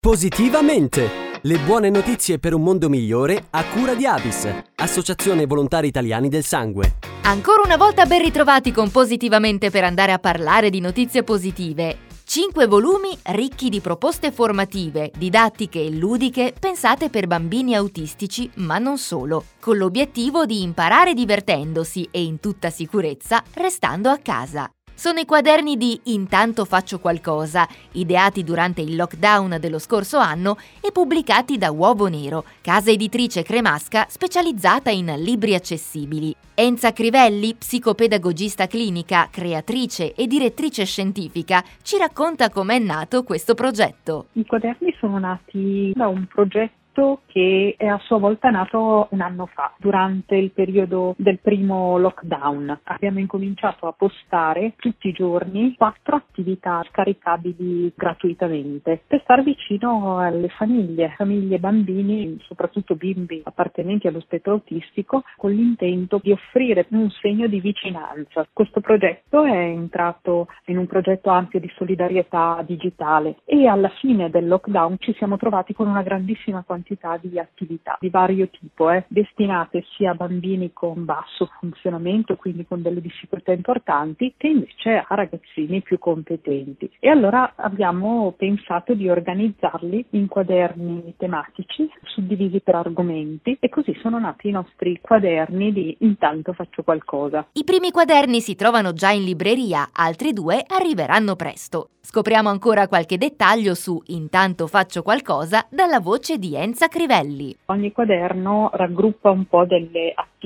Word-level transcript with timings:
Positivamente! 0.00 1.10
Le 1.42 1.58
buone 1.58 1.90
notizie 1.90 2.38
per 2.38 2.54
un 2.54 2.62
mondo 2.62 2.88
migliore 2.88 3.48
a 3.50 3.64
cura 3.64 3.94
di 3.94 4.06
Avis, 4.06 4.48
Associazione 4.76 5.44
Volontari 5.44 5.88
Italiani 5.88 6.28
del 6.28 6.44
Sangue. 6.44 6.94
Ancora 7.24 7.62
una 7.64 7.76
volta 7.76 8.06
ben 8.06 8.22
ritrovati 8.22 8.70
con 8.70 8.92
Positivamente 8.92 9.70
per 9.70 9.82
andare 9.82 10.12
a 10.12 10.20
parlare 10.20 10.70
di 10.70 10.78
notizie 10.78 11.24
positive. 11.24 12.06
Cinque 12.24 12.66
volumi 12.66 13.18
ricchi 13.32 13.68
di 13.68 13.80
proposte 13.80 14.30
formative, 14.30 15.10
didattiche 15.18 15.84
e 15.84 15.90
ludiche 15.90 16.54
pensate 16.58 17.10
per 17.10 17.26
bambini 17.26 17.74
autistici, 17.74 18.48
ma 18.54 18.78
non 18.78 18.98
solo, 18.98 19.46
con 19.58 19.76
l'obiettivo 19.76 20.46
di 20.46 20.62
imparare 20.62 21.12
divertendosi 21.12 22.08
e 22.12 22.22
in 22.22 22.38
tutta 22.38 22.70
sicurezza 22.70 23.42
restando 23.54 24.10
a 24.10 24.18
casa. 24.18 24.70
Sono 24.98 25.20
i 25.20 25.26
quaderni 25.26 25.76
di 25.76 26.00
Intanto 26.06 26.64
faccio 26.64 26.98
qualcosa, 26.98 27.68
ideati 27.92 28.42
durante 28.42 28.80
il 28.80 28.96
lockdown 28.96 29.58
dello 29.60 29.78
scorso 29.78 30.18
anno 30.18 30.56
e 30.84 30.90
pubblicati 30.90 31.56
da 31.56 31.70
Uovo 31.70 32.08
Nero, 32.08 32.42
casa 32.60 32.90
editrice 32.90 33.44
cremasca 33.44 34.06
specializzata 34.08 34.90
in 34.90 35.14
libri 35.18 35.54
accessibili. 35.54 36.34
Enza 36.52 36.92
Crivelli, 36.92 37.54
psicopedagogista 37.54 38.66
clinica, 38.66 39.28
creatrice 39.30 40.14
e 40.14 40.26
direttrice 40.26 40.84
scientifica, 40.84 41.62
ci 41.82 41.96
racconta 41.96 42.50
com'è 42.50 42.80
nato 42.80 43.22
questo 43.22 43.54
progetto. 43.54 44.26
I 44.32 44.44
quaderni 44.44 44.92
sono 44.98 45.20
nati 45.20 45.92
da 45.94 46.08
un 46.08 46.26
progetto 46.26 46.77
progetto 46.98 47.20
che 47.26 47.74
è 47.78 47.86
a 47.86 47.98
sua 47.98 48.18
volta 48.18 48.50
nato 48.50 49.06
un 49.10 49.20
anno 49.20 49.46
fa, 49.46 49.72
durante 49.78 50.34
il 50.34 50.50
periodo 50.50 51.14
del 51.16 51.38
primo 51.38 51.96
lockdown. 51.98 52.80
Abbiamo 52.84 53.20
incominciato 53.20 53.86
a 53.86 53.92
postare 53.92 54.72
tutti 54.76 55.08
i 55.08 55.12
giorni 55.12 55.74
quattro 55.76 56.16
attività 56.16 56.84
scaricabili 56.88 57.92
gratuitamente 57.94 59.02
per 59.06 59.20
stare 59.22 59.42
vicino 59.42 60.18
alle 60.18 60.48
famiglie, 60.48 61.14
famiglie 61.16 61.58
bambini, 61.58 62.38
soprattutto 62.42 62.96
bimbi 62.96 63.40
appartenenti 63.44 64.08
allo 64.08 64.20
spettro 64.20 64.54
autistico, 64.54 65.22
con 65.36 65.52
l'intento 65.52 66.18
di 66.22 66.32
offrire 66.32 66.86
un 66.90 67.08
segno 67.10 67.46
di 67.46 67.60
vicinanza. 67.60 68.46
Questo 68.52 68.80
progetto 68.80 69.44
è 69.44 69.56
entrato 69.56 70.48
in 70.66 70.78
un 70.78 70.86
progetto 70.86 71.30
ampio 71.30 71.60
di 71.60 71.70
solidarietà 71.76 72.62
digitale 72.66 73.36
e 73.44 73.66
alla 73.68 73.90
fine 74.00 74.30
del 74.30 74.48
lockdown 74.48 74.96
ci 74.98 75.14
siamo 75.14 75.36
trovati 75.36 75.74
con 75.74 75.86
una 75.86 76.02
grandissima 76.02 76.62
quantità 76.64 76.87
quantità 76.88 77.18
di 77.20 77.38
attività 77.38 77.98
di 78.00 78.08
vario 78.08 78.48
tipo, 78.48 78.90
eh, 78.90 79.04
destinate 79.08 79.84
sia 79.96 80.12
a 80.12 80.14
bambini 80.14 80.72
con 80.72 81.04
basso 81.04 81.50
funzionamento, 81.58 82.36
quindi 82.36 82.64
con 82.66 82.80
delle 82.80 83.00
difficoltà 83.00 83.52
importanti, 83.52 84.34
che 84.36 84.48
invece 84.48 85.04
a 85.06 85.14
ragazzini 85.14 85.82
più 85.82 85.98
competenti. 85.98 86.90
E 86.98 87.08
allora 87.10 87.52
abbiamo 87.56 88.32
pensato 88.36 88.94
di 88.94 89.08
organizzarli 89.08 90.06
in 90.10 90.28
quaderni 90.28 91.14
tematici, 91.16 91.88
suddivisi 92.02 92.60
per 92.60 92.76
argomenti, 92.76 93.56
e 93.60 93.68
così 93.68 93.94
sono 94.00 94.18
nati 94.18 94.48
i 94.48 94.52
nostri 94.52 94.98
quaderni 95.00 95.72
di 95.72 95.96
Intanto 96.00 96.52
faccio 96.52 96.82
qualcosa. 96.82 97.46
I 97.52 97.64
primi 97.64 97.90
quaderni 97.90 98.40
si 98.40 98.54
trovano 98.54 98.92
già 98.92 99.10
in 99.10 99.24
libreria, 99.24 99.88
altri 99.92 100.32
due 100.32 100.64
arriveranno 100.66 101.36
presto. 101.36 101.90
Scopriamo 102.00 102.48
ancora 102.48 102.88
qualche 102.88 103.18
dettaglio 103.18 103.74
su 103.74 104.00
Intanto 104.06 104.66
faccio 104.66 105.02
qualcosa 105.02 105.66
dalla 105.68 106.00
voce 106.00 106.38
di 106.38 106.54
Enza 106.54 106.77
Crivelli. 106.86 107.56
Ogni 107.66 107.90
quaderno 107.90 108.70
raggruppa 108.72 109.30
un 109.30 109.46
po' 109.46 109.64
delle 109.64 110.12
attività 110.14 110.37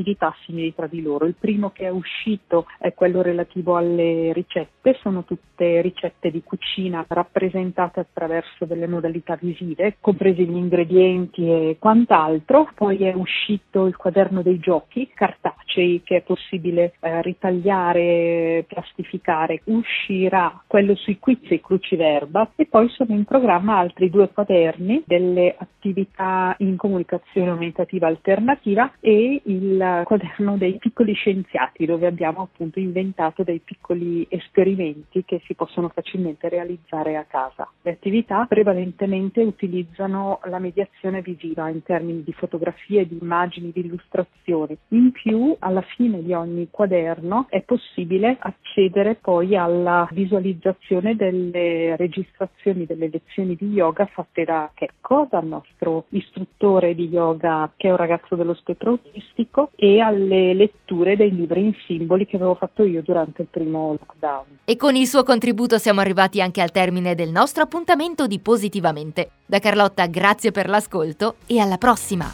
simili 0.44 0.74
tra 0.74 0.86
di 0.86 1.02
loro. 1.02 1.26
Il 1.26 1.34
primo 1.38 1.70
che 1.70 1.84
è 1.84 1.90
uscito 1.90 2.66
è 2.78 2.92
quello 2.94 3.22
relativo 3.22 3.76
alle 3.76 4.32
ricette, 4.32 4.96
sono 5.00 5.24
tutte 5.24 5.80
ricette 5.80 6.30
di 6.30 6.42
cucina 6.42 7.04
rappresentate 7.08 8.00
attraverso 8.00 8.64
delle 8.64 8.86
modalità 8.86 9.36
visive, 9.40 9.96
compresi 10.00 10.46
gli 10.46 10.56
ingredienti 10.56 11.48
e 11.48 11.76
quant'altro. 11.78 12.70
Poi 12.74 12.98
è 12.98 13.12
uscito 13.14 13.86
il 13.86 13.96
quaderno 13.96 14.42
dei 14.42 14.58
giochi 14.58 15.10
cartacei 15.14 16.02
che 16.04 16.16
è 16.16 16.22
possibile 16.22 16.94
eh, 17.00 17.22
ritagliare, 17.22 18.64
plastificare. 18.68 19.62
Uscirà 19.64 20.62
quello 20.66 20.94
sui 20.94 21.18
quiz 21.18 21.40
e 21.50 21.60
cruciverba 21.60 22.52
e 22.56 22.66
poi 22.66 22.88
sono 22.90 23.14
in 23.14 23.24
programma 23.24 23.78
altri 23.78 24.10
due 24.10 24.30
quaderni 24.30 25.02
delle 25.06 25.54
attività 25.58 26.54
in 26.58 26.76
comunicazione 26.76 27.50
aumentativa 27.50 28.06
alternativa 28.06 28.92
e 29.00 29.40
il 29.44 29.81
quaderno 30.04 30.56
dei 30.56 30.78
piccoli 30.78 31.12
scienziati 31.14 31.84
dove 31.84 32.06
abbiamo 32.06 32.42
appunto 32.42 32.78
inventato 32.78 33.42
dei 33.42 33.60
piccoli 33.60 34.26
esperimenti 34.28 35.24
che 35.24 35.40
si 35.44 35.54
possono 35.54 35.88
facilmente 35.88 36.48
realizzare 36.48 37.16
a 37.16 37.24
casa. 37.24 37.68
Le 37.82 37.92
attività 37.92 38.46
prevalentemente 38.48 39.42
utilizzano 39.42 40.40
la 40.44 40.58
mediazione 40.58 41.20
visiva 41.22 41.68
in 41.68 41.82
termini 41.82 42.22
di 42.22 42.32
fotografie, 42.32 43.06
di 43.06 43.18
immagini, 43.20 43.72
di 43.72 43.80
illustrazioni. 43.80 44.76
In 44.88 45.12
più 45.12 45.54
alla 45.58 45.82
fine 45.82 46.22
di 46.22 46.32
ogni 46.32 46.68
quaderno 46.70 47.46
è 47.48 47.62
possibile 47.62 48.36
accedere 48.38 49.16
poi 49.16 49.56
alla 49.56 50.08
visualizzazione 50.12 51.16
del 51.16 51.32
delle 51.32 51.96
registrazioni 51.96 52.86
delle 52.86 53.08
lezioni 53.10 53.56
di 53.56 53.68
yoga 53.68 54.06
fatte 54.06 54.44
da 54.44 54.70
Checco, 54.74 55.26
dal 55.30 55.46
nostro 55.46 56.04
istruttore 56.10 56.94
di 56.94 57.08
yoga 57.08 57.70
che 57.76 57.88
è 57.88 57.90
un 57.90 57.96
ragazzo 57.96 58.36
dello 58.36 58.54
spettro 58.54 58.90
autistico 58.90 59.70
e 59.76 60.00
alle 60.00 60.54
letture 60.54 61.16
dei 61.16 61.34
libri 61.34 61.64
in 61.64 61.74
simboli 61.86 62.26
che 62.26 62.36
avevo 62.36 62.54
fatto 62.54 62.84
io 62.84 63.02
durante 63.02 63.42
il 63.42 63.48
primo 63.50 63.96
lockdown. 63.98 64.58
E 64.64 64.76
con 64.76 64.94
il 64.94 65.06
suo 65.06 65.22
contributo 65.22 65.78
siamo 65.78 66.00
arrivati 66.00 66.40
anche 66.40 66.60
al 66.60 66.70
termine 66.70 67.14
del 67.14 67.30
nostro 67.30 67.62
appuntamento 67.62 68.26
di 68.26 68.38
Positivamente. 68.38 69.30
Da 69.46 69.58
Carlotta 69.58 70.06
grazie 70.06 70.50
per 70.50 70.68
l'ascolto 70.68 71.36
e 71.46 71.58
alla 71.58 71.78
prossima! 71.78 72.32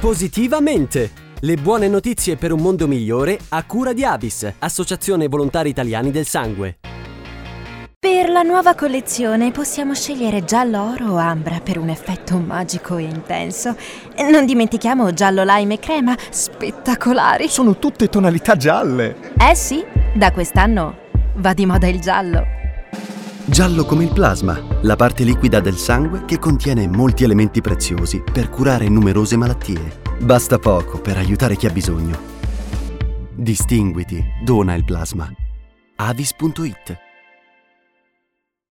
Positivamente! 0.00 1.22
Le 1.40 1.56
buone 1.56 1.88
notizie 1.88 2.36
per 2.36 2.52
un 2.52 2.60
mondo 2.60 2.86
migliore 2.86 3.38
a 3.50 3.64
cura 3.66 3.92
di 3.92 4.04
Avis, 4.04 4.50
Associazione 4.60 5.28
Volontari 5.28 5.68
Italiani 5.68 6.10
del 6.10 6.24
Sangue. 6.24 6.78
La 8.34 8.42
nuova 8.42 8.74
collezione 8.74 9.52
possiamo 9.52 9.94
scegliere 9.94 10.42
giallo 10.42 10.90
oro 10.90 11.12
o 11.12 11.16
ambra 11.18 11.60
per 11.60 11.78
un 11.78 11.88
effetto 11.88 12.36
magico 12.36 12.96
e 12.96 13.02
intenso. 13.02 13.76
Non 14.28 14.44
dimentichiamo 14.44 15.12
giallo 15.12 15.44
lime 15.44 15.74
e 15.74 15.78
crema, 15.78 16.16
spettacolari. 16.30 17.46
Sono 17.46 17.78
tutte 17.78 18.08
tonalità 18.08 18.56
gialle. 18.56 19.30
Eh 19.38 19.54
sì, 19.54 19.84
da 20.16 20.32
quest'anno 20.32 20.96
va 21.36 21.54
di 21.54 21.64
moda 21.64 21.86
il 21.86 22.00
giallo. 22.00 22.44
Giallo 23.44 23.84
come 23.84 24.02
il 24.02 24.12
plasma, 24.12 24.60
la 24.80 24.96
parte 24.96 25.22
liquida 25.22 25.60
del 25.60 25.76
sangue 25.76 26.24
che 26.24 26.40
contiene 26.40 26.88
molti 26.88 27.22
elementi 27.22 27.60
preziosi 27.60 28.20
per 28.20 28.50
curare 28.50 28.88
numerose 28.88 29.36
malattie. 29.36 30.00
Basta 30.18 30.58
poco 30.58 30.98
per 30.98 31.18
aiutare 31.18 31.54
chi 31.54 31.66
ha 31.66 31.70
bisogno. 31.70 32.18
Distinguiti, 33.32 34.20
dona 34.42 34.74
il 34.74 34.84
plasma. 34.84 35.32
avis.it 35.94 37.03